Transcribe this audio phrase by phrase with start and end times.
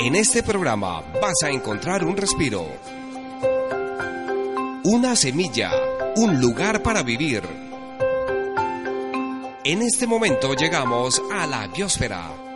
[0.00, 2.68] En este programa vas a encontrar un respiro,
[4.84, 5.72] una semilla,
[6.14, 7.42] un lugar para vivir.
[9.64, 12.47] En este momento llegamos a la biosfera.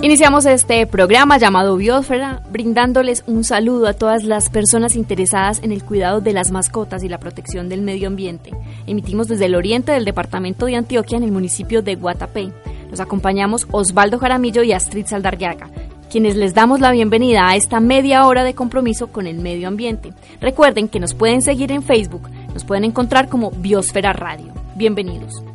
[0.00, 5.82] Iniciamos este programa llamado Biosfera brindándoles un saludo a todas las personas interesadas en el
[5.82, 8.52] cuidado de las mascotas y la protección del medio ambiente.
[8.86, 12.52] Emitimos desde el oriente del departamento de Antioquia en el municipio de Guatapé.
[12.88, 15.68] Nos acompañamos Osvaldo Jaramillo y Astrid Saldarriaga,
[16.08, 20.12] quienes les damos la bienvenida a esta media hora de compromiso con el medio ambiente.
[20.40, 24.52] Recuerden que nos pueden seguir en Facebook, nos pueden encontrar como Biosfera Radio.
[24.76, 25.47] Bienvenidos.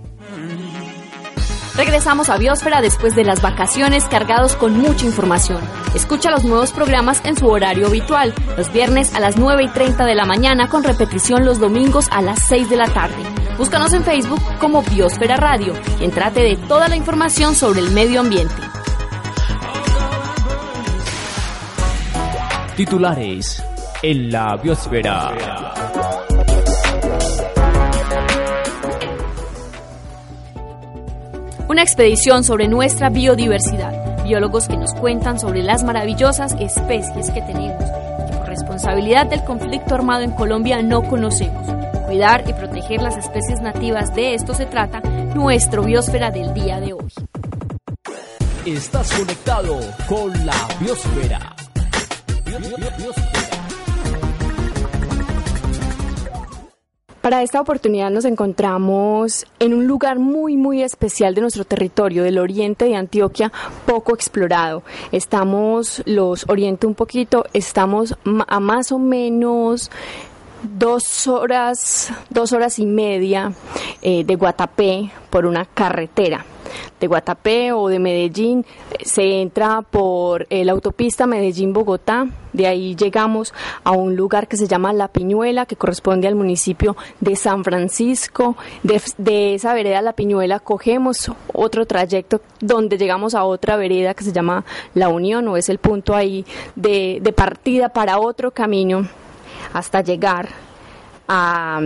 [1.75, 5.59] Regresamos a Biosfera después de las vacaciones cargados con mucha información.
[5.95, 10.05] Escucha los nuevos programas en su horario habitual, los viernes a las 9 y 30
[10.05, 13.15] de la mañana con repetición los domingos a las 6 de la tarde.
[13.57, 18.19] Búscanos en Facebook como Biosfera Radio y entrate de toda la información sobre el medio
[18.19, 18.53] ambiente.
[22.75, 23.63] Titulares
[24.03, 25.82] en la Biosfera.
[31.73, 34.23] Una expedición sobre nuestra biodiversidad.
[34.23, 37.83] Biólogos que nos cuentan sobre las maravillosas especies que tenemos
[38.29, 41.65] que por responsabilidad del conflicto armado en Colombia no conocemos.
[42.05, 44.99] Cuidar y proteger las especies nativas de esto se trata
[45.33, 47.11] nuestro biosfera del día de hoy.
[48.67, 51.55] Estás conectado con la biosfera.
[52.45, 53.42] Biosfera.
[57.23, 62.37] Para esta oportunidad nos encontramos en un lugar muy muy especial de nuestro territorio, del
[62.37, 63.49] oriente de Antioquia,
[63.85, 64.83] poco explorado.
[65.13, 69.89] Estamos, los oriente un poquito, estamos a más o menos
[70.63, 73.53] dos horas, dos horas y media
[74.01, 76.45] eh, de Guatapé por una carretera.
[76.99, 78.65] De Guatapé o de Medellín,
[79.03, 83.53] se entra por la autopista Medellín-Bogotá, de ahí llegamos
[83.83, 88.55] a un lugar que se llama La Piñuela, que corresponde al municipio de San Francisco,
[88.83, 94.31] de, esa vereda La Piñuela cogemos otro trayecto donde llegamos a otra vereda que se
[94.31, 94.63] llama
[94.93, 96.45] La Unión, o es el punto ahí
[96.75, 99.07] de partida para otro camino
[99.73, 100.47] hasta llegar
[101.27, 101.81] a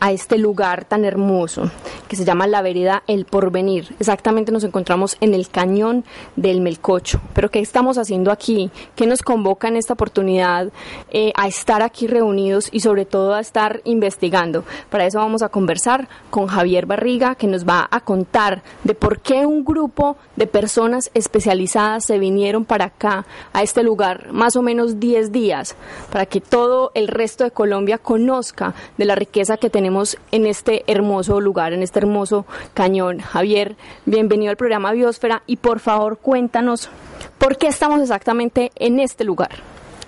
[0.00, 1.70] a este lugar tan hermoso
[2.08, 3.94] que se llama la vereda El Porvenir.
[3.98, 6.04] Exactamente nos encontramos en el cañón
[6.36, 7.20] del Melcocho.
[7.34, 8.70] Pero ¿qué estamos haciendo aquí?
[8.94, 10.70] ¿Qué nos convoca en esta oportunidad
[11.10, 14.64] eh, a estar aquí reunidos y sobre todo a estar investigando?
[14.90, 19.20] Para eso vamos a conversar con Javier Barriga que nos va a contar de por
[19.20, 24.62] qué un grupo de personas especializadas se vinieron para acá, a este lugar, más o
[24.62, 25.76] menos 10 días,
[26.10, 29.87] para que todo el resto de Colombia conozca de la riqueza que tenemos
[30.32, 32.44] en este hermoso lugar, en este hermoso
[32.74, 33.20] cañón.
[33.20, 36.90] Javier, bienvenido al programa Biosfera y por favor cuéntanos
[37.38, 39.50] por qué estamos exactamente en este lugar.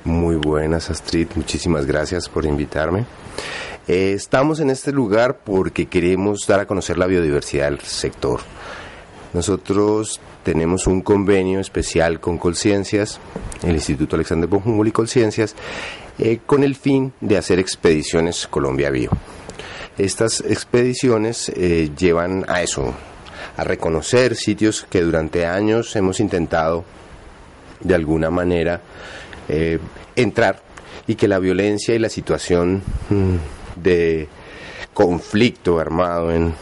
[0.05, 1.29] Muy buenas, Astrid.
[1.35, 3.05] Muchísimas gracias por invitarme.
[3.89, 8.41] Eh, estamos en este lugar porque queremos dar a conocer la biodiversidad del sector.
[9.33, 13.19] Nosotros tenemos un convenio especial con Colciencias,
[13.63, 15.55] el Instituto Alexander von Humboldt y Colciencias,
[16.19, 19.11] eh, con el fin de hacer expediciones Colombia Bio.
[20.01, 22.95] Estas expediciones eh, llevan a eso,
[23.59, 26.87] a reconocer sitios que durante años hemos intentado
[27.81, 28.81] de alguna manera
[29.47, 29.79] eh,
[30.17, 30.63] entrar
[31.07, 34.27] y que la violencia y la situación mm, de
[34.95, 36.55] conflicto armado en,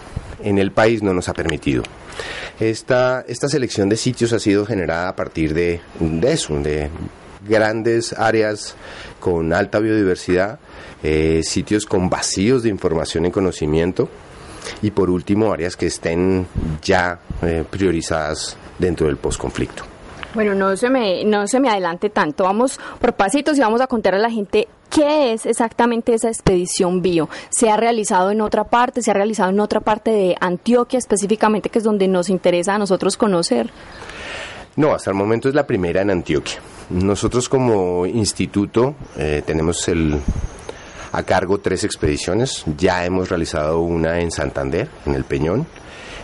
[0.42, 1.84] en el país no nos ha permitido.
[2.58, 6.90] Esta, esta selección de sitios ha sido generada a partir de, de eso, de
[7.48, 8.76] grandes áreas
[9.20, 10.58] con alta biodiversidad,
[11.02, 14.08] eh, sitios con vacíos de información y conocimiento
[14.82, 16.46] y por último áreas que estén
[16.82, 19.84] ya eh, priorizadas dentro del posconflicto.
[20.34, 22.44] Bueno, no se me no se me adelante tanto.
[22.44, 27.02] Vamos por pasitos y vamos a contar a la gente qué es exactamente esa expedición
[27.02, 27.28] bio.
[27.50, 31.70] Se ha realizado en otra parte, se ha realizado en otra parte de Antioquia específicamente,
[31.70, 33.70] que es donde nos interesa a nosotros conocer.
[34.78, 36.60] No, hasta el momento es la primera en Antioquia.
[36.90, 40.16] Nosotros como instituto eh, tenemos el
[41.10, 42.62] a cargo tres expediciones.
[42.76, 45.66] Ya hemos realizado una en Santander, en el Peñón.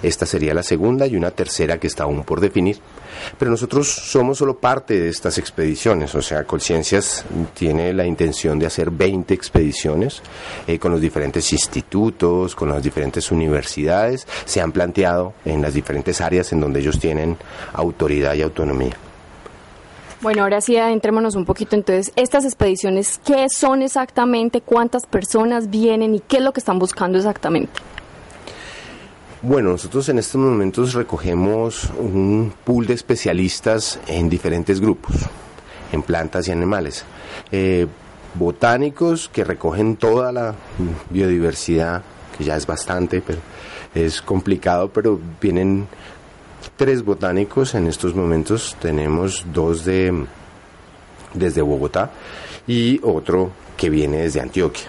[0.05, 2.79] Esta sería la segunda y una tercera que está aún por definir.
[3.39, 7.25] Pero nosotros somos solo parte de estas expediciones, o sea, Conciencias
[7.55, 10.21] tiene la intención de hacer 20 expediciones
[10.67, 16.21] eh, con los diferentes institutos, con las diferentes universidades, se han planteado en las diferentes
[16.21, 17.39] áreas en donde ellos tienen
[17.73, 18.97] autoridad y autonomía.
[20.21, 21.77] Bueno, ahora sí adentrémonos un poquito.
[21.77, 24.61] Entonces, estas expediciones, ¿qué son exactamente?
[24.61, 27.73] ¿Cuántas personas vienen y qué es lo que están buscando exactamente?
[29.47, 35.17] Bueno, nosotros en estos momentos recogemos un pool de especialistas en diferentes grupos,
[35.93, 37.05] en plantas y animales.
[37.53, 37.87] Eh,
[38.33, 40.55] botánicos que recogen toda la
[41.11, 42.03] biodiversidad,
[42.39, 43.39] que ya es bastante, pero
[43.95, 45.89] es complicado, pero vienen
[46.79, 48.79] tres botánicos en estos momentos.
[48.81, 50.25] Tenemos dos de
[51.35, 52.13] desde Bogotá
[52.67, 54.87] y otro que viene desde Antioquia.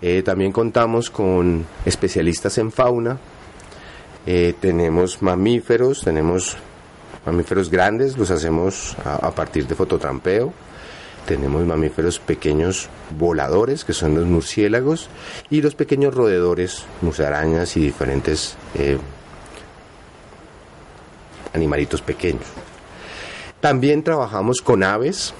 [0.00, 3.18] Eh, también contamos con especialistas en fauna,
[4.26, 6.56] eh, tenemos mamíferos, tenemos
[7.24, 10.52] mamíferos grandes, los hacemos a, partir de fototrampeo.
[11.26, 12.88] Tenemos mamíferos pequeños
[13.18, 15.08] voladores, que son los murciélagos,
[15.50, 18.98] y los pequeños roedores, musarañas y diferentes eh,
[21.52, 22.46] animalitos pequeños.
[23.60, 25.34] También trabajamos con aves,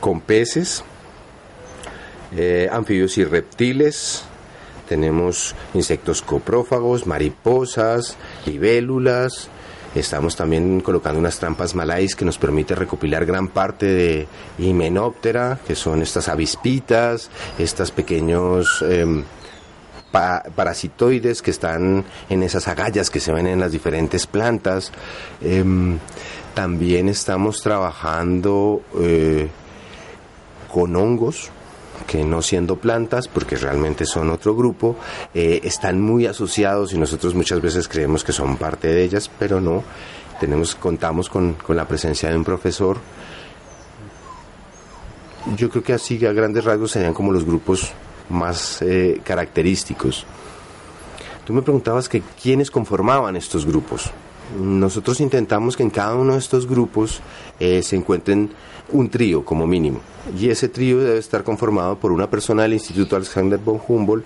[0.00, 0.84] con peces,
[2.36, 4.24] eh, anfibios y reptiles,
[4.90, 9.48] tenemos insectos coprófagos, mariposas, libélulas.
[9.94, 14.26] Estamos también colocando unas trampas malais que nos permite recopilar gran parte de
[14.58, 19.22] himenóptera, que son estas avispitas, estos pequeños em,
[20.10, 24.90] parasitoides que están en esas agallas que se ven en las diferentes plantas.
[25.40, 25.98] Em,
[26.52, 29.46] también estamos trabajando eh,
[30.72, 31.50] con hongos,
[32.06, 34.96] que no siendo plantas, porque realmente son otro grupo,
[35.34, 39.60] eh, están muy asociados y nosotros muchas veces creemos que son parte de ellas, pero
[39.60, 39.82] no.
[40.40, 42.98] Tenemos, contamos con, la presencia de un profesor.
[45.56, 47.92] Yo creo que así a grandes rasgos serían como los grupos
[48.30, 50.24] más eh, característicos.
[51.44, 54.10] Tú me preguntabas que quiénes conformaban estos grupos.
[54.58, 57.20] Nosotros intentamos que en cada uno de estos grupos
[57.60, 58.50] eh, se encuentren
[58.92, 60.00] un trío como mínimo.
[60.38, 64.24] Y ese trío debe estar conformado por una persona del Instituto Alexander von Humboldt,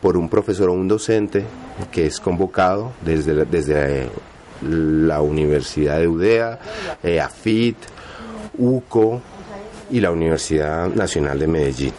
[0.00, 1.44] por un profesor o un docente
[1.90, 4.08] que es convocado desde, desde
[4.62, 6.58] la Universidad de UDEA,
[7.02, 7.76] eh, AFIT,
[8.58, 9.20] UCO
[9.90, 11.92] y la Universidad Nacional de Medellín.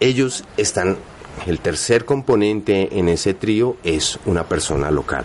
[0.00, 0.96] Ellos están,
[1.46, 5.24] el tercer componente en ese trío es una persona local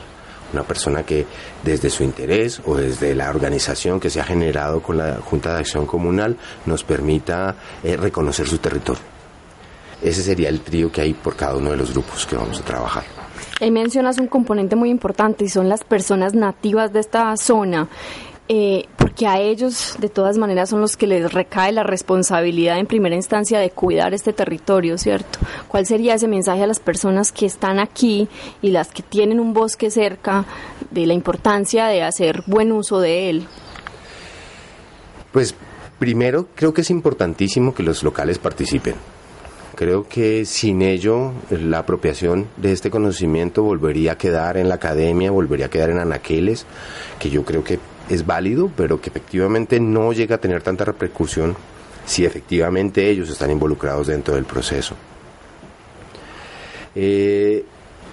[0.54, 1.26] una persona que
[1.64, 5.60] desde su interés o desde la organización que se ha generado con la Junta de
[5.60, 9.02] Acción Comunal nos permita eh, reconocer su territorio.
[10.02, 12.64] Ese sería el trío que hay por cada uno de los grupos que vamos a
[12.64, 13.04] trabajar.
[13.60, 17.88] Y mencionas un componente muy importante y son las personas nativas de esta zona.
[18.50, 22.86] Eh, porque a ellos de todas maneras son los que les recae la responsabilidad en
[22.86, 25.40] primera instancia de cuidar este territorio, ¿cierto?
[25.68, 28.30] ¿Cuál sería ese mensaje a las personas que están aquí
[28.62, 30.46] y las que tienen un bosque cerca
[30.92, 33.48] de la importancia de hacer buen uso de él?
[35.34, 35.54] Pues
[36.00, 38.96] primero creo que es importantísimo que los locales participen.
[39.76, 45.32] Creo que sin ello la apropiación de este conocimiento volvería a quedar en la academia,
[45.32, 46.66] volvería a quedar en anaqueles,
[47.20, 47.78] que yo creo que
[48.10, 51.56] es válido, pero que efectivamente no llega a tener tanta repercusión
[52.06, 54.96] si efectivamente ellos están involucrados dentro del proceso.
[56.96, 57.66] Eh,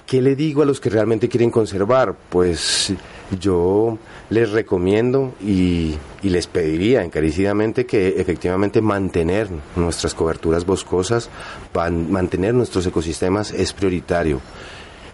[0.05, 2.15] ¿Qué le digo a los que realmente quieren conservar?
[2.29, 2.93] Pues
[3.39, 3.97] yo
[4.29, 11.29] les recomiendo y, les pediría encarecidamente que efectivamente mantener nuestras coberturas boscosas,
[11.73, 14.41] mantener nuestros ecosistemas es prioritario.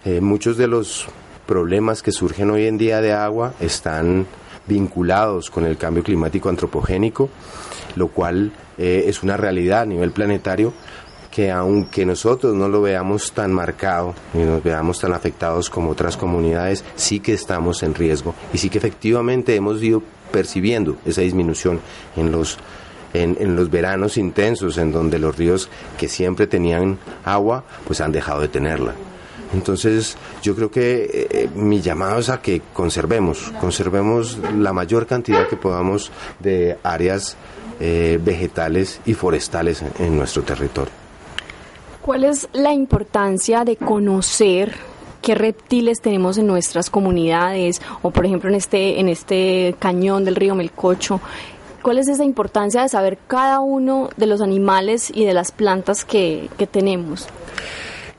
[0.06, 1.08] Eh, muchos de los
[1.46, 4.26] problemas que surgen hoy en día de agua están
[4.68, 7.30] vinculados con el cambio climático antropogénico,
[7.96, 10.74] lo cual eh, es una realidad a nivel planetario
[11.32, 16.18] que aunque nosotros no lo veamos tan marcado y nos veamos tan afectados como otras
[16.18, 21.80] comunidades, sí que estamos en riesgo y sí que efectivamente hemos ido percibiendo esa disminución
[22.18, 22.58] en los
[23.14, 28.14] en, en, los veranos intensos en donde los ríos que siempre tenían agua pues han
[28.14, 28.94] dejado de tenerla.
[29.54, 35.48] Entonces, yo creo que eh, mi llamado es a que conservemos, conservemos la mayor cantidad
[35.48, 37.36] que podamos de áreas
[37.80, 40.94] eh, vegetales y forestales en, nuestro territorio.
[42.02, 44.76] ¿Cuál es la importancia de conocer
[45.22, 50.36] qué reptiles tenemos en nuestras comunidades o por ejemplo en este en este cañón del
[50.36, 51.22] río Melcocho
[51.82, 56.06] ¿Cuál es esa importancia de saber cada uno de los animales y de las plantas
[56.06, 57.28] que, que tenemos?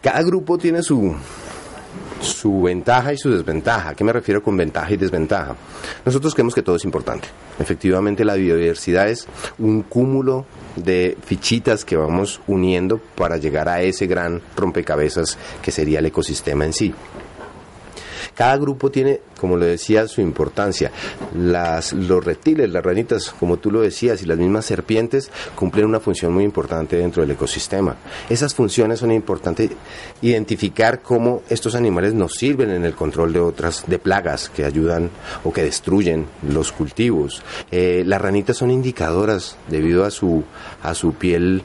[0.02, 1.14] Cada grupo tiene su,
[2.21, 3.90] su ventaja y su desventaja.
[3.90, 5.54] ¿A qué me refiero con ventaja y desventaja?
[6.04, 7.28] Nosotros creemos que todo es importante.
[7.61, 9.28] Efectivamente, la biodiversidad es
[9.61, 10.44] un cúmulo
[10.75, 16.64] de fichitas que vamos uniendo para llegar a ese gran rompecabezas que sería el ecosistema
[16.64, 16.92] en sí.
[18.34, 20.90] Cada grupo tiene, como lo decía, su importancia.
[21.36, 26.00] Las, los reptiles, las ranitas, como tú lo decías, y las mismas serpientes cumplen una
[26.00, 27.96] función muy importante dentro del ecosistema.
[28.28, 29.70] Esas funciones son importantes
[30.22, 35.10] identificar cómo estos animales nos sirven en el control de otras, de plagas que ayudan
[35.44, 37.42] o que destruyen los cultivos.
[37.70, 40.44] Eh, las ranitas son indicadoras debido a su,
[40.82, 41.62] a su piel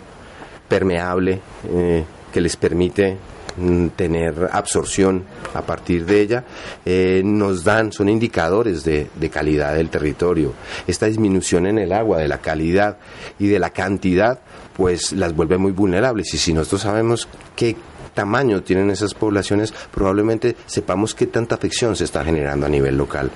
[0.67, 3.17] permeable eh, que les permite
[3.95, 5.23] tener absorción
[5.53, 6.43] a partir de ella,
[6.85, 10.53] eh, nos dan, son indicadores de, de, calidad del territorio.
[10.85, 12.97] Esta disminución en el agua, de la calidad
[13.39, 14.39] y de la cantidad,
[14.75, 16.33] pues las vuelve muy vulnerables.
[16.33, 17.75] Y si nosotros sabemos que
[18.17, 23.29] tamaño tienen esas poblaciones, probablemente sepamos qué tanta afección se está generando a nivel local.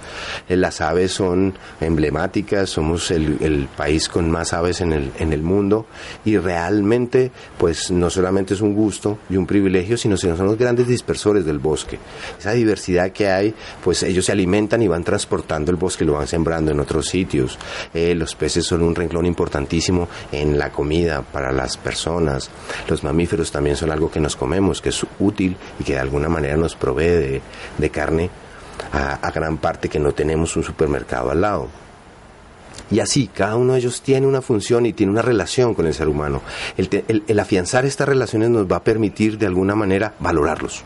[0.49, 5.43] Eh, las aves son emblemáticas, somos el, país con más aves en el, en el
[5.43, 5.85] mundo
[6.25, 10.57] y realmente pues no solamente es un gusto y un privilegio, sino que son los
[10.57, 11.99] grandes dispersores del bosque.
[12.39, 16.27] Esa diversidad que hay, pues ellos se alimentan y van transportando el bosque, lo van
[16.27, 17.59] sembrando en otros sitios.
[17.93, 22.49] Eh, los peces son un renglón importantísimo en la comida para las personas.
[22.87, 26.29] Los mamíferos también son algo que nos comemos que es útil y que de alguna
[26.29, 27.41] manera nos provee
[27.77, 28.29] de, carne
[28.93, 31.67] a, gran parte que no tenemos un supermercado al lado.
[32.91, 35.93] Y así, cada uno de ellos tiene una función y tiene una relación con el
[35.93, 36.41] ser humano.
[36.77, 40.83] el, afianzar estas relaciones nos va a permitir de alguna manera valorarlos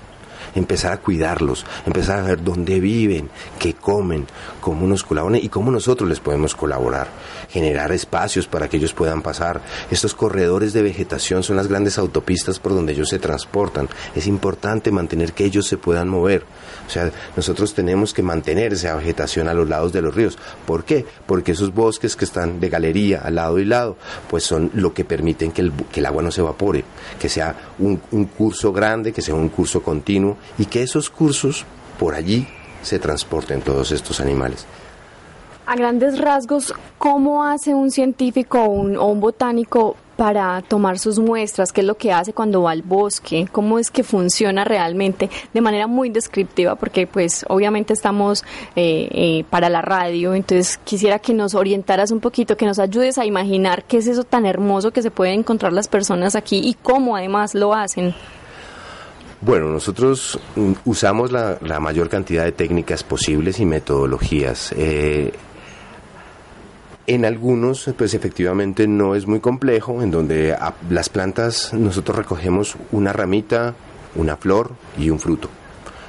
[0.56, 4.26] empezar a cuidarlos, empezar a ver dónde viven, qué comen,
[4.62, 7.08] cómo nos colaboran y cómo nosotros les podemos colaborar,
[7.50, 9.62] generar espacios para que ellos puedan pasar.
[9.92, 13.90] Estos corredores de vegetación son las grandes autopistas por donde ellos se transportan.
[14.16, 16.44] Es importante mantener que ellos se puedan mover.
[16.88, 20.38] O sea, nosotros tenemos que mantener esa vegetación a los lados de los ríos.
[20.66, 21.06] ¿Por qué?
[21.26, 23.98] Porque esos bosques que están de galería al lado y lado,
[24.30, 26.84] pues son lo que permiten que el, que el agua no se evapore,
[27.20, 31.66] que sea un, un curso grande, que sea un curso continuo y que esos cursos
[32.00, 32.48] por allí
[32.82, 34.66] se transporten todos estos animales.
[35.68, 41.74] A grandes rasgos, ¿cómo hace un científico o un, botánico para tomar sus muestras?
[41.74, 43.48] ¿Qué es lo que hace cuando va al bosque?
[43.52, 45.28] ¿Cómo es que funciona realmente?
[45.56, 48.44] De manera muy descriptiva, porque pues obviamente estamos
[48.76, 53.18] eh, eh, para la radio, entonces quisiera que nos orientaras un poquito, que nos ayudes
[53.18, 56.76] a imaginar qué es eso tan hermoso que se pueden encontrar las personas aquí y
[56.76, 58.14] cómo además lo hacen.
[59.46, 64.74] Bueno, nosotros mm, usamos la, mayor cantidad de técnicas posibles y metodologías.
[64.76, 65.34] Eh,
[67.06, 70.58] en algunos, pues efectivamente no es muy complejo, en donde
[70.90, 73.76] las plantas nosotros recogemos una ramita,
[74.16, 75.48] una flor y un fruto.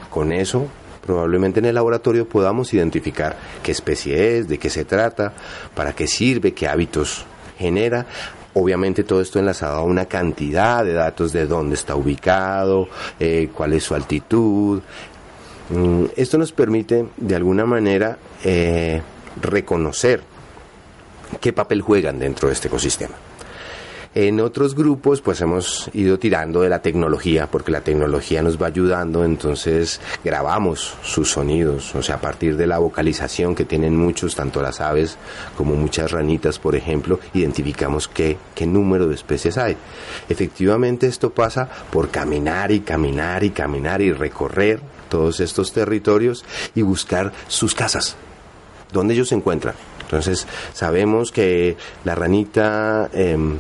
[0.09, 0.69] Con eso,
[1.05, 5.35] probablemente en el laboratorio podamos identificar qué especie es, de qué se trata,
[5.75, 7.27] para qué sirve, qué hábitos
[7.59, 8.07] genera,
[8.59, 12.89] Obviamente todo esto enlazado a una cantidad de datos de dónde está ubicado,
[13.21, 14.81] eh, cuál es su altitud.
[15.69, 19.03] Mm, esto nos permite de alguna manera eh,
[19.43, 20.23] reconocer
[21.39, 23.15] qué papel juegan dentro de este ecosistema.
[24.17, 28.69] En otros grupos pues hemos ido tirando de la tecnología porque la tecnología nos va
[28.69, 34.35] ayudando, entonces grabamos sus sonidos, o sea, a partir de la vocalización que tienen muchos,
[34.35, 35.19] tanto las aves
[35.55, 39.77] como muchas ranitas, por ejemplo, identificamos qué, número de especies hay.
[40.31, 44.81] Efectivamente esto pasa por caminar y caminar y caminar y recorrer
[45.11, 46.43] todos estos territorios
[46.75, 48.17] y buscar sus casas,
[48.95, 49.75] donde ellos se encuentran.
[50.01, 53.11] Entonces sabemos que la ranita...
[53.13, 53.59] Em,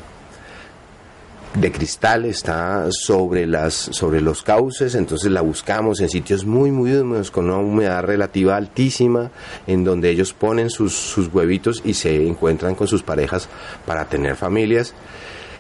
[1.61, 6.93] de cristal está sobre las sobre los cauces entonces la buscamos en sitios muy muy
[6.93, 9.31] húmedos con una humedad relativa altísima
[9.67, 13.49] en donde ellos ponen sus, sus huevitos y se encuentran con sus parejas
[13.85, 14.95] para tener familias.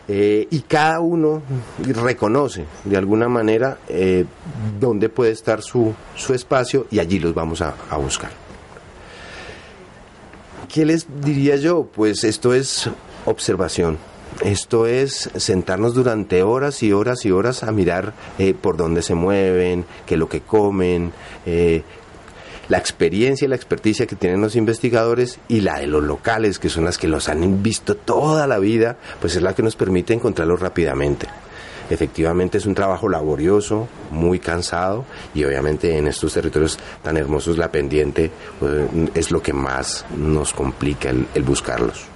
[0.08, 1.42] Eh, y cada uno
[1.78, 4.24] reconoce de alguna manera eh,
[4.78, 8.30] dónde puede estar su, su espacio y allí los vamos a, a buscar.
[10.72, 11.88] ¿Qué les diría yo?
[11.92, 12.88] Pues esto es
[13.24, 13.98] observación
[14.44, 19.14] esto es sentarnos durante horas y horas y horas a mirar eh, por dónde se
[19.14, 21.12] mueven, qué es lo que comen,
[21.46, 21.82] eh,
[22.68, 26.68] la experiencia y la experticia que tienen los investigadores y la de los locales, que
[26.68, 30.12] son las que los han visto toda la vida, pues es la que nos permite
[30.12, 31.26] encontrarlos rápidamente.
[31.88, 35.04] Efectivamente es un trabajo laborioso, muy cansado
[35.34, 40.52] y obviamente en estos territorios tan hermosos la pendiente pues, es lo que más nos
[40.52, 42.15] complica el buscarlos.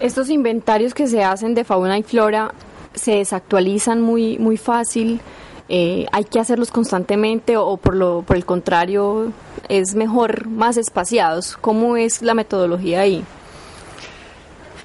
[0.00, 2.54] Estos inventarios que se hacen de fauna y flora
[2.94, 5.20] se desactualizan muy, muy fácil.
[5.68, 9.32] Eh, hay que hacerlos constantemente o por, lo, por el contrario
[9.68, 11.56] es mejor más espaciados.
[11.60, 13.24] ¿Cómo es la metodología ahí?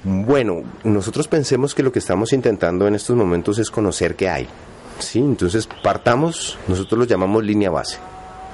[0.04, 4.46] Bueno, nosotros pensemos que lo que estamos intentando en estos momentos es conocer qué hay.
[4.98, 5.18] ¿sí?
[5.18, 7.96] Entonces partamos, nosotros lo llamamos línea base.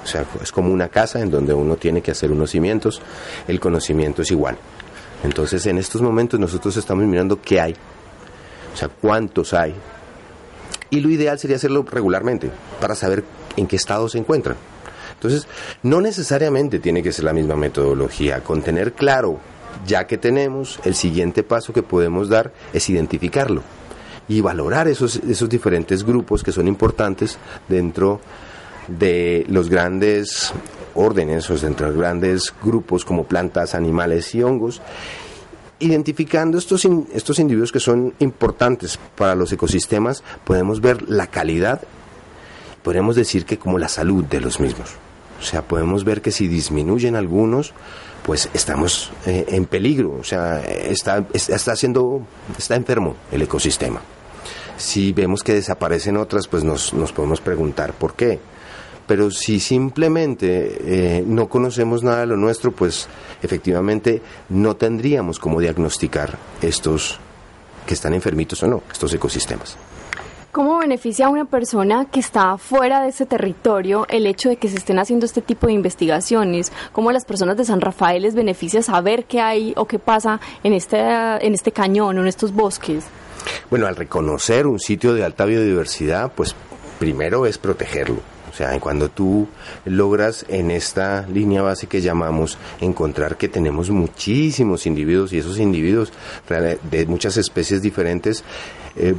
[0.03, 3.01] O sea, es como una casa en donde uno tiene que hacer unos cimientos,
[3.47, 4.57] el conocimiento es igual.
[5.23, 7.75] Entonces en estos momentos nosotros estamos mirando qué hay,
[8.73, 9.73] o sea, cuántos hay.
[10.89, 13.23] Y lo ideal sería hacerlo regularmente para saber
[13.57, 14.57] en qué estado se encuentran.
[15.13, 15.47] Entonces,
[15.83, 18.41] no necesariamente tiene que ser la misma metodología.
[18.41, 19.39] Con tener claro,
[19.87, 23.63] ya que tenemos, el siguiente paso que podemos dar es identificarlo
[24.27, 27.37] y valorar esos, esos diferentes grupos que son importantes
[27.69, 28.19] dentro
[28.87, 30.53] de los grandes
[30.95, 34.81] órdenes o dentro de grandes grupos como plantas, animales y hongos
[35.83, 41.81] identificando estos, estos individuos que son importantes para los ecosistemas, podemos ver la calidad,
[42.83, 44.91] podemos decir que como la salud de los mismos.
[45.39, 47.73] O sea, podemos ver que si disminuyen algunos,
[48.25, 52.21] pues estamos eh, en peligro, o sea, está, está, haciendo,
[52.57, 54.01] está enfermo el ecosistema.
[54.77, 58.39] Si vemos que desaparecen otras, pues nos, nos podemos preguntar por qué.
[59.07, 63.07] Pero si simplemente eh, no conocemos nada de lo nuestro, pues
[63.41, 67.19] efectivamente no tendríamos cómo diagnosticar estos
[67.85, 69.77] que están enfermitos o no, estos ecosistemas.
[70.53, 74.67] ¿Cómo beneficia a una persona que está fuera de ese territorio el hecho de que
[74.67, 76.71] se estén haciendo este tipo de investigaciones?
[76.91, 80.39] ¿Cómo a las personas de San Rafael les beneficia saber qué hay o qué pasa
[80.63, 83.03] en este, en este cañón o en estos bosques?
[83.71, 86.55] Bueno, al reconocer un sitio de alta biodiversidad, pues
[86.99, 88.32] primero es protegerlo.
[88.53, 89.47] O sea, cuando tú
[89.85, 96.13] logras en esta línea base que llamamos encontrar que tenemos muchísimos individuos y esos individuos
[96.91, 98.43] de muchas especies diferentes,
[98.95, 99.15] eh,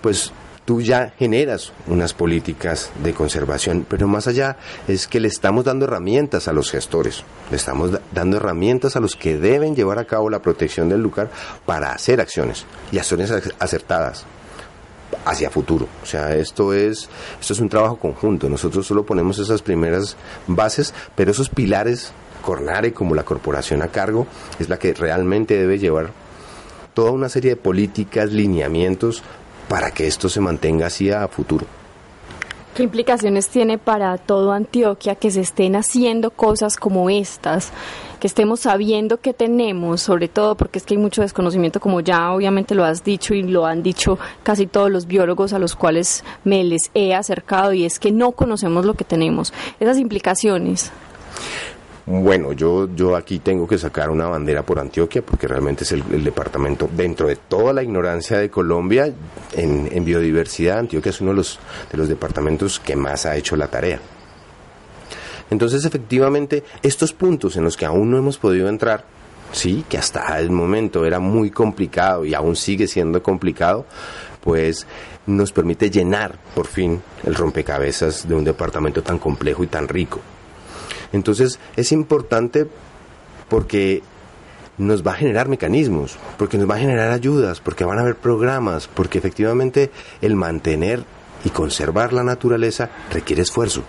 [0.00, 0.32] pues
[0.64, 5.86] tú ya generas unas políticas de conservación, pero más allá es que le estamos dando
[5.86, 10.30] herramientas a los gestores, le estamos dando herramientas a los que deben llevar a cabo
[10.30, 11.28] la protección del lugar
[11.64, 12.66] para hacer acciones.
[12.92, 14.26] Y acciones acertadas
[15.24, 15.86] hacia futuro.
[16.02, 17.08] O sea, esto es,
[17.40, 18.48] esto es un trabajo conjunto.
[18.48, 20.16] Nosotros solo ponemos esas primeras
[20.46, 24.26] bases, pero esos pilares, Cornare como la corporación a cargo,
[24.58, 26.10] es la que realmente debe llevar
[26.94, 29.22] toda una serie de políticas, lineamientos
[29.68, 31.66] para que esto se mantenga así a futuro.
[32.76, 37.72] ¿Qué implicaciones tiene para todo Antioquia que se estén haciendo cosas como estas?
[38.20, 42.32] Que estemos sabiendo que tenemos, sobre todo porque es que hay mucho desconocimiento, como ya
[42.32, 46.24] obviamente lo has dicho y lo han dicho casi todos los biólogos a los cuales
[46.44, 49.52] me les he acercado, y es que no conocemos lo que tenemos.
[49.80, 50.92] Esas implicaciones.
[52.08, 56.22] Bueno, yo, yo aquí tengo que sacar una bandera por Antioquia porque realmente es el,
[56.22, 59.12] departamento, dentro de toda la ignorancia de Colombia,
[59.52, 61.58] en, biodiversidad, Antioquia es uno de los,
[61.90, 64.00] de los departamentos que más ha hecho la tarea.
[65.50, 69.04] Entonces, efectivamente, estos puntos en los que aún no hemos podido entrar,
[69.52, 73.86] sí, que hasta el momento era muy complicado y aún sigue siendo complicado,
[74.42, 74.86] pues
[75.26, 80.20] nos permite llenar por fin el rompecabezas de un departamento tan complejo y tan rico.
[81.12, 82.66] Entonces es importante
[83.48, 84.02] porque
[84.78, 88.16] nos va a generar mecanismos, porque nos va a generar ayudas, porque van a haber
[88.16, 91.04] programas, porque efectivamente el mantener
[91.44, 93.84] y conservar la naturaleza requiere esfuerzo.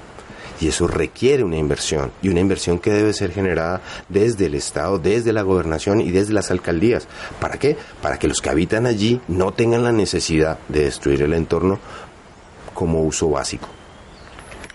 [0.59, 4.99] Y eso requiere una inversión, y una inversión que debe ser generada desde el Estado,
[4.99, 7.07] desde la gobernación y desde las alcaldías.
[7.39, 7.77] ¿Para qué?
[8.01, 11.79] Para que los que habitan allí no tengan la necesidad de destruir el entorno
[12.73, 13.67] como uso básico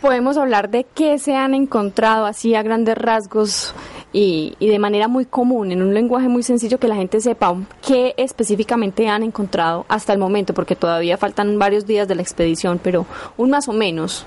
[0.03, 3.73] podemos hablar de qué se han encontrado así a grandes rasgos
[4.13, 7.55] y, de manera muy común, en un lenguaje muy sencillo que la gente sepa
[7.87, 12.81] qué específicamente han encontrado hasta el momento, porque todavía faltan varios días de la expedición,
[12.83, 13.07] pero
[13.39, 14.27] un más o menos.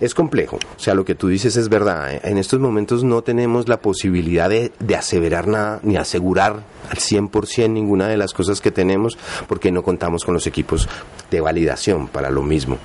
[0.00, 2.14] Es complejo, o sea, lo que tú dices es verdad.
[2.14, 2.20] ¿eh?
[2.24, 7.70] En estos momentos no tenemos la posibilidad de, de aseverar nada ni asegurar al 100%
[7.70, 9.18] ninguna de las cosas que tenemos
[9.48, 10.88] porque no contamos con los equipos
[11.30, 12.78] de validación para lo mismo.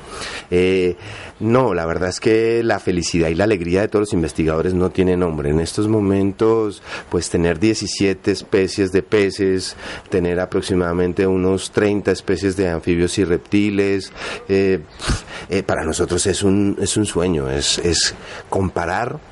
[0.50, 0.96] Eh,
[1.40, 4.92] no, la verdad es que la felicidad y la alegría de todos los investigadores no
[4.92, 5.50] tiene nombre.
[5.50, 9.76] En estos momentos, pues tener 17 especies de peces,
[10.10, 14.12] tener aproximadamente unos 30 especies de anfibios y reptiles,
[14.50, 14.82] eh,
[15.50, 18.14] eh, para nosotros es un, es un sueño, es, es
[18.50, 19.31] comparar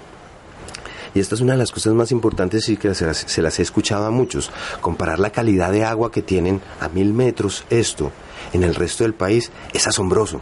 [1.14, 3.60] y esta es una de las cosas más importantes y que se las, se las
[3.60, 4.52] he escuchado a muchos.
[4.82, 8.12] Comparar la calidad de agua que tienen a mil metros, esto,
[8.54, 10.42] en el resto del país, es asombroso.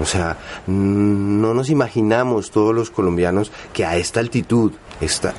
[0.00, 0.36] O sea,
[0.66, 4.72] no nos imaginamos todos los colombianos que a esta altitud,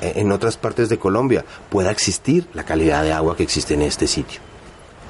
[0.00, 4.06] en otras partes de Colombia, pueda existir la calidad de agua que existe en este
[4.06, 4.45] sitio.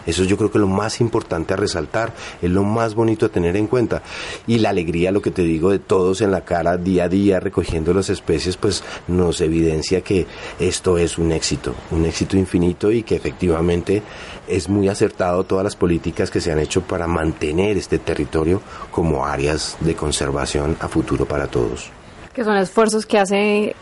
[0.06, 3.28] Eso yo creo que es lo más importante a resaltar, es lo más bonito a
[3.28, 4.02] tener en cuenta.
[4.46, 7.40] Y la alegría, lo que te digo, de todos en la cara día a día
[7.40, 10.26] recogiendo las especies, pues nos evidencia que
[10.58, 14.02] esto es un éxito, un éxito infinito y que efectivamente
[14.48, 19.26] es muy acertado todas las políticas que se han hecho para mantener este territorio como
[19.26, 21.90] áreas de conservación a futuro para todos.
[22.32, 23.74] Que son esfuerzos que hace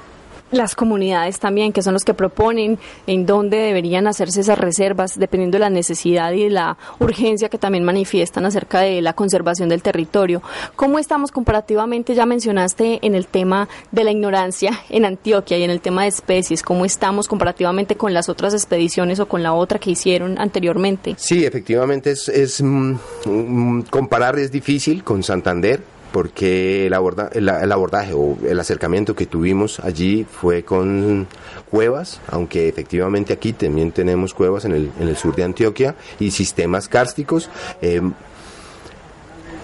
[0.57, 5.57] las comunidades también, que son los que proponen en dónde deberían hacerse esas reservas, dependiendo
[5.57, 9.83] de la necesidad y de la urgencia que también manifiestan acerca de la conservación del
[9.83, 10.43] territorio.
[10.77, 12.15] ¿Cómo estamos comparativamente?
[12.15, 16.09] Ya mencionaste en el tema de la ignorancia en Antioquia y en el tema de
[16.09, 21.15] especies, ¿cómo estamos comparativamente con las otras expediciones o con la otra que hicieron anteriormente?
[21.19, 22.95] Sí, efectivamente es, es mm,
[23.27, 30.23] mm, comparar es difícil con Santander porque el, abordaje o el acercamiento que tuvimos allí
[30.23, 31.27] fue con
[31.69, 37.51] cuevas, aunque efectivamente aquí también tenemos cuevas en el, sur de Antioquia y sistemas kársticos.
[37.83, 38.01] Eh,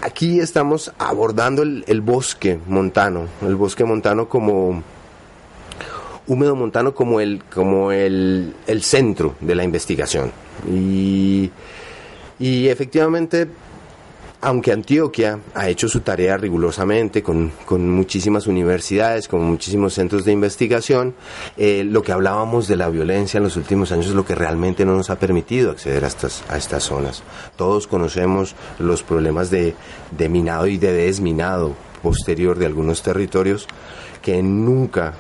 [0.03, 4.83] aquí estamos abordando el, bosque montano, el bosque montano como
[6.27, 10.33] húmedo montano como el, como el, centro de la investigación.
[10.69, 11.53] Y,
[12.41, 13.47] y efectivamente
[14.43, 21.15] aunque Antioquia ha hecho su tarea rigurosamente con, muchísimas universidades, con muchísimos centros de investigación,
[21.57, 24.85] eh, lo que hablábamos de la violencia en los últimos años es lo que realmente
[24.85, 27.23] no nos ha permitido acceder a estas, a estas zonas.
[27.57, 29.75] Todos conocemos los problemas de,
[30.11, 33.67] de minado y de desminado posterior de algunos territorios
[34.23, 35.15] que nunca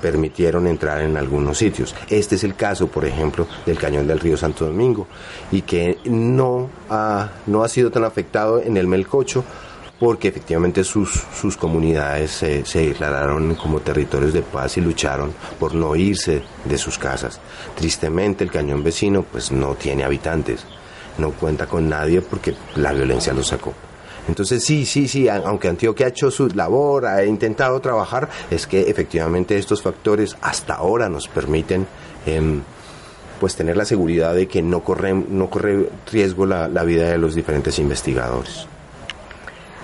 [0.00, 1.94] permitieron entrar en algunos sitios.
[2.08, 5.06] Este es el caso, por ejemplo, del cañón del río Santo Domingo
[5.50, 9.44] y que no ha, no ha sido tan afectado en el Melcocho
[9.98, 15.74] porque efectivamente sus, sus comunidades se, se declararon como territorios de paz y lucharon por
[15.74, 17.40] no irse de sus casas.
[17.74, 20.64] Tristemente el cañón vecino pues no tiene habitantes,
[21.18, 23.72] no cuenta con nadie porque la violencia lo sacó.
[24.28, 28.82] Entonces sí, sí, sí, aunque Antioquia ha hecho su labor, ha intentado trabajar, es que
[28.90, 31.86] efectivamente estos factores hasta ahora nos permiten
[32.26, 32.60] em,
[33.40, 37.34] pues tener la seguridad de que no corre, no corre riesgo la, vida de los
[37.34, 38.66] diferentes investigadores.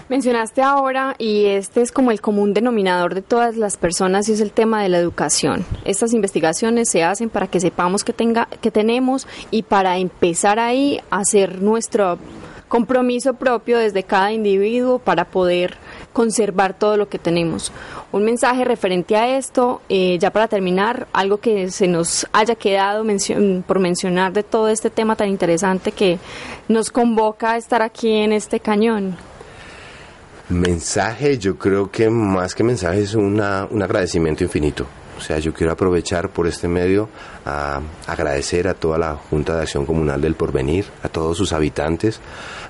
[0.08, 4.40] Mencionaste ahora, y este es como el común denominador de todas las personas, y es
[4.40, 5.64] el tema de la educación.
[5.86, 11.00] Estas investigaciones se hacen para que sepamos que, tenga, que tenemos y para empezar ahí
[11.10, 12.18] a hacer nuestro
[12.72, 15.76] compromiso propio desde cada individuo para poder
[16.14, 17.70] conservar todo lo que tenemos.
[18.12, 23.04] Un mensaje referente a esto, eh, ya para terminar, algo que se nos haya quedado
[23.66, 26.18] por mencionar de todo este tema tan interesante que
[26.66, 29.18] nos convoca a estar aquí en este cañón.
[30.48, 34.86] Mensaje, yo creo que más que mensaje es una, un agradecimiento infinito.
[35.22, 37.08] O sea, yo quiero aprovechar por este medio
[37.46, 42.18] a agradecer a toda la Junta de Acción Comunal del Porvenir, a todos sus habitantes,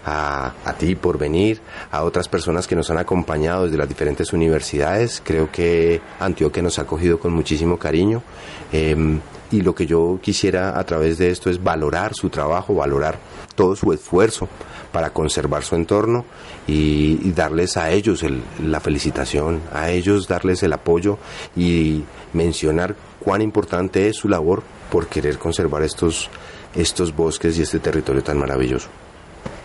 [0.05, 5.23] a, ti por venir, a otras personas que nos han acompañado desde las diferentes universidades.
[5.25, 8.23] Creo que Antioquia nos ha acogido con muchísimo cariño.
[8.71, 9.19] Em,
[9.51, 13.19] y lo que yo quisiera a través de esto es valorar su trabajo, valorar
[13.55, 14.49] todo su esfuerzo
[14.93, 16.25] para conservar su entorno
[16.67, 18.25] y, darles a ellos
[18.63, 21.19] la felicitación, a ellos darles el apoyo
[21.57, 26.29] y mencionar cuán importante es su labor por querer conservar estos,
[26.75, 28.89] estos bosques y este territorio tan maravilloso.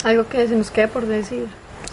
[0.04, 1.47] Algo que se nos quede por decir.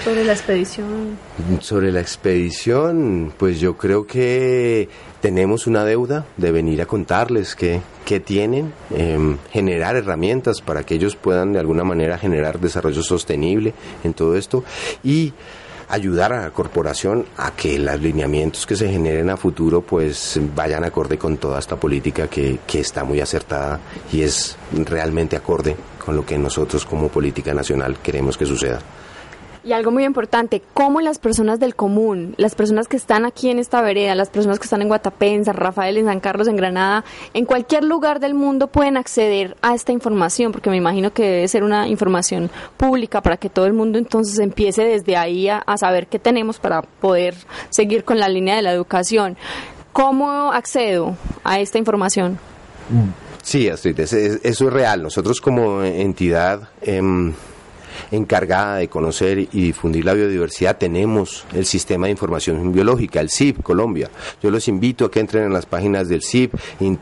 [0.04, 1.16] Sobre la expedición.
[1.60, 4.88] Sobre la expedición, pues yo creo que
[5.22, 7.80] tenemos una deuda de venir a contarles qué,
[8.20, 13.72] tienen, em, generar herramientas para que ellos puedan de alguna manera generar desarrollo sostenible
[14.04, 14.62] en todo esto
[15.02, 15.32] y
[15.88, 20.84] ayudar a la corporación a que los lineamientos que se generen a futuro pues vayan
[20.84, 23.80] acorde con toda esta política que, que está muy acertada
[24.12, 28.80] y es realmente acorde con lo que nosotros como política nacional queremos que suceda.
[29.64, 33.58] Y algo muy importante, cómo las personas del común, las personas que están aquí en
[33.58, 36.56] esta vereda, las personas que están en Guatapé, en San Rafael, en San Carlos, en
[36.56, 41.22] Granada, en cualquier lugar del mundo pueden acceder a esta información, porque me imagino que
[41.22, 45.64] debe ser una información pública para que todo el mundo entonces empiece desde ahí a,
[45.78, 47.34] saber qué tenemos para poder
[47.70, 49.38] seguir con la línea de la educación.
[49.94, 52.38] ¿Cómo accedo a esta información?
[53.42, 55.02] Sí, Astrid, eso es real.
[55.02, 56.68] Nosotros como entidad...
[56.82, 57.32] Em,
[58.10, 63.62] encargada de conocer y difundir la biodiversidad, tenemos el Sistema de Información Biológica, el CIP
[63.62, 64.10] Colombia.
[64.42, 66.98] Yo los invito a que entren en las páginas del CIP y,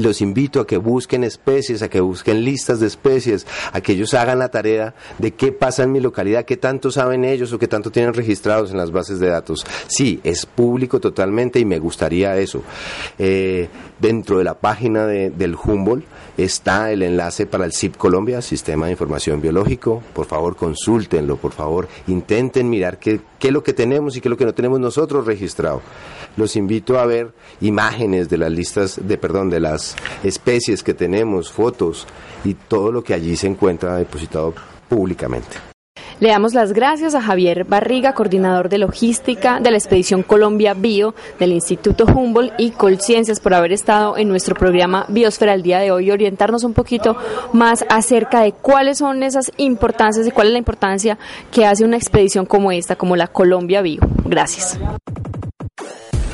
[0.00, 4.14] los invito a que busquen especies, a que busquen listas de especies, a que ellos
[4.14, 7.68] hagan la tarea de qué pasa en mi localidad, qué tanto saben ellos o qué
[7.68, 9.66] tanto tienen registrados en las bases de datos.
[9.86, 12.62] Sí, es público totalmente y me gustaría eso.
[13.18, 13.68] Eh,
[14.00, 16.04] dentro de la página del Humboldt
[16.36, 20.02] está el enlace para el CIP Colombia, Sistema de Información Biológico.
[20.14, 24.28] Por favor, consúltenlo, por favor, intenten mirar qué, qué es lo que tenemos y qué
[24.28, 25.82] es lo que no tenemos nosotros registrado.
[26.36, 31.50] Los invito a ver imágenes de las listas, de perdón, de las especies que tenemos,
[31.50, 32.06] fotos
[32.44, 34.54] y todo lo que allí se encuentra depositado
[34.88, 35.71] públicamente.
[36.22, 41.16] Le damos las gracias a Javier Barriga, coordinador de logística de la expedición Colombia Bio
[41.40, 45.90] del Instituto Humboldt y Colciencias por haber estado en nuestro programa Biosfera el día de
[45.90, 47.16] hoy y orientarnos un poquito
[47.52, 51.18] más acerca de cuáles son esas importancias y cuál es la importancia
[51.50, 54.02] que hace una expedición como esta, como la Colombia Bio.
[54.24, 54.78] Gracias.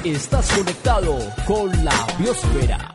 [0.04, 2.94] Estás conectado con la Biosfera.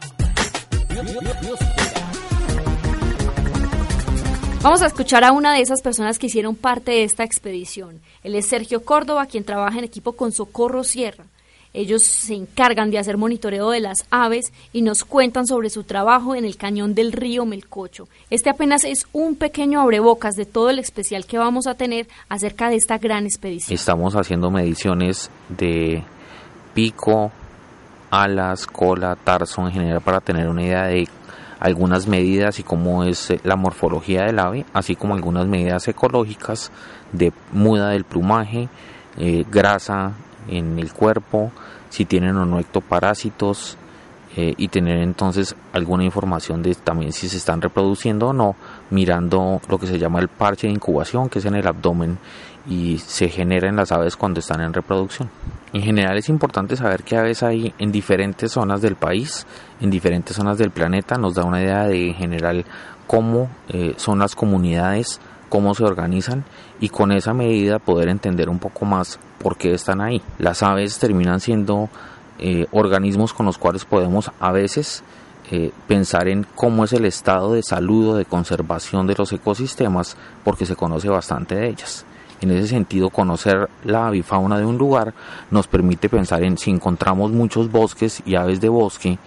[4.63, 7.99] Vamos a escuchar a una de esas personas que hicieron parte de esta expedición.
[8.23, 11.25] Él es Sergio Córdoba, quien trabaja en equipo con Socorro Sierra.
[11.73, 16.33] Ellos se encargan de hacer monitoreo de las aves y nos cuentan sobre su trabajo
[16.33, 18.07] en el cañón del río Melcocho.
[18.29, 22.69] Este apenas es un pequeño abrebocas de todo el especial que vamos a tener acerca
[22.69, 23.75] de esta gran expedición.
[23.75, 26.05] Estamos haciendo mediciones de
[26.73, 27.33] pico,
[28.11, 31.05] alas, cola, tarso en general para tener una idea de
[31.63, 36.71] algunas medidas y cómo es eh, la morfología del ave, así como algunas medidas ecológicas
[37.13, 38.67] de muda del plumaje,
[39.17, 40.11] eh, grasa
[40.49, 41.53] en el cuerpo,
[41.89, 43.77] si tienen o no ectoparásitos
[44.35, 48.57] eh, y tener entonces alguna información de también si se están reproduciendo o no,
[48.89, 52.17] mirando lo que se llama el parche de incubación, que es en el abdomen
[52.65, 55.29] y se genera en las aves cuando están en reproducción.
[55.73, 59.45] En general es importante saber qué aves hay en diferentes zonas del país,
[59.81, 62.65] en diferentes zonas del planeta, nos da una idea de en general
[63.07, 66.45] cómo eh, son las comunidades, cómo se organizan
[66.79, 70.21] y con esa medida poder entender un poco más por qué están ahí.
[70.37, 71.89] Las aves terminan siendo
[72.39, 75.03] eh, organismos con los cuales podemos a veces
[75.51, 80.17] eh, pensar en cómo es el estado de salud o de conservación de los ecosistemas
[80.43, 82.05] porque se conoce bastante de ellas.
[82.43, 85.13] En ese sentido, conocer la avifauna de un lugar
[85.49, 89.17] nos permite pensar en si encontramos muchos bosques y aves de bosque,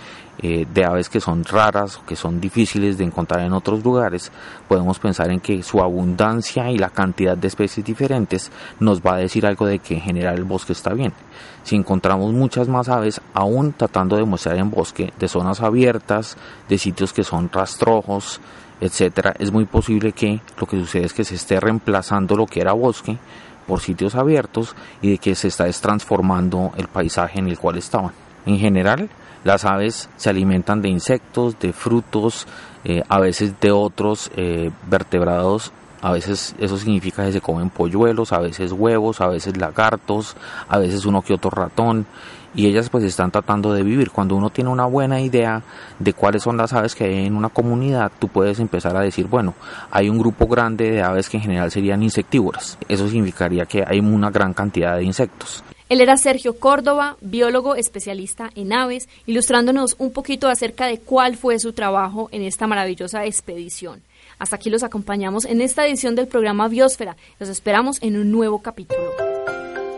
[0.42, 4.31] eh, de aves que son raras que son difíciles de encontrar en otros lugares,
[4.68, 9.16] podemos pensar en que su abundancia y la cantidad de especies diferentes nos va a
[9.16, 11.14] decir algo de que en general el bosque está bien.
[11.62, 16.37] Si encontramos muchas más aves, aún tratando de mostrar en bosque, de zonas abiertas,
[16.68, 18.42] de sitios que son rastrojos,
[18.81, 22.61] etcétera, es muy posible que lo que sucede es que se esté reemplazando lo que
[22.61, 23.19] era bosque
[23.67, 28.12] por sitios abiertos y de que se está transformando el paisaje en el cual estaban.
[28.45, 29.09] En general,
[29.45, 32.47] las aves se alimentan de insectos, de frutos,
[32.85, 35.73] eh, a veces de otros eh, vertebrados.
[36.07, 40.37] A veces eso significa que se comen polluelos, a veces huevos, a veces lagartos,
[40.69, 42.07] a veces uno que otro ratón
[42.55, 44.12] y ellas pues están tratando de vivir.
[44.12, 45.64] Cuando uno tiene una buena idea
[45.99, 49.27] de cuáles son las aves que hay en una comunidad, tú puedes empezar a decir,
[49.27, 49.55] bueno,
[49.90, 52.79] hay un grupo grande de aves que en general serían insectívoras.
[52.87, 55.64] Eso significaría que hay una gran cantidad de insectos.
[55.88, 61.59] Él era Sergio Córdoba, biólogo especialista en aves, ilustrándonos un poquito acerca de cuál fue
[61.59, 64.06] su trabajo en esta maravillosa expedición.
[64.38, 67.16] Hasta aquí los acompañamos en esta edición del programa Biosfera.
[67.38, 69.01] Los esperamos en un nuevo capítulo.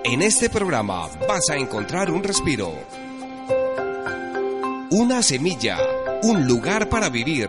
[0.05, 2.73] En este programa vas a encontrar un respiro,
[4.91, 5.79] una semilla,
[6.23, 7.49] un lugar para vivir.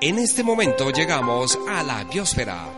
[0.00, 2.77] En este momento llegamos a la biosfera